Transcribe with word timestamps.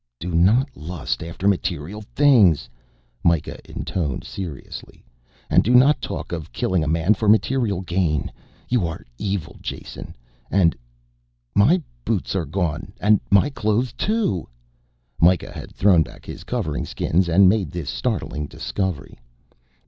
"Do 0.19 0.31
not 0.33 0.75
lust 0.75 1.21
after 1.21 1.47
material 1.47 2.01
things," 2.01 2.67
Mikah 3.23 3.59
intoned 3.69 4.23
seriously. 4.23 5.05
"And 5.47 5.63
do 5.63 5.75
not 5.75 6.01
talk 6.01 6.31
of 6.31 6.51
killing 6.51 6.83
a 6.83 6.87
man 6.87 7.13
for 7.13 7.29
material 7.29 7.81
gain. 7.81 8.31
You 8.67 8.87
are 8.87 9.05
evil, 9.19 9.59
Jason, 9.61 10.15
and.... 10.49 10.75
My 11.53 11.83
boots 12.03 12.35
are 12.35 12.45
gone 12.45 12.93
and 12.99 13.19
my 13.29 13.51
clothes, 13.51 13.93
too!" 13.93 14.49
Mikah 15.21 15.51
had 15.53 15.71
thrown 15.75 16.01
back 16.01 16.25
his 16.25 16.43
covering 16.43 16.85
skins 16.87 17.29
and 17.29 17.47
made 17.47 17.69
this 17.69 17.91
startling 17.91 18.47
discovery. 18.47 19.19